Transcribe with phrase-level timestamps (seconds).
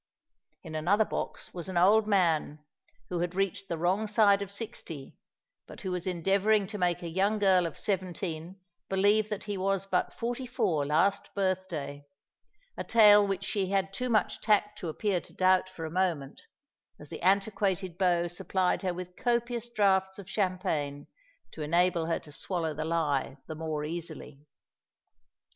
[0.63, 2.65] In another box was an old man,
[3.09, 5.15] who had reached the wrong side of sixty,
[5.67, 8.59] but who was endeavouring to make a young girl of seventeen
[8.89, 14.09] believe that he was but forty four last birth day,—a tale which she had too
[14.09, 16.41] much tact to appear to doubt for a moment,
[16.99, 21.05] as the antiquated beau supplied her with copious draughts of champagne
[21.51, 24.39] to enable her to swallow the lie the more easily.